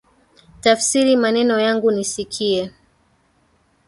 Tafsiri 0.61 1.15
maneno 1.17 1.59
yangu 1.59 1.91
nisikie 1.91 2.71